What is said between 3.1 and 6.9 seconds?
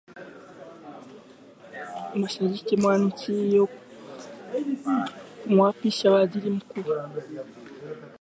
hiyo kumwapisha Waziri Mkuu